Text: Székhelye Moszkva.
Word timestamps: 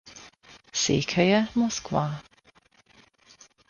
Székhelye 0.71 1.49
Moszkva. 1.53 2.21